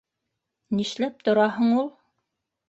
[0.77, 1.93] Нишләп тораһың ул?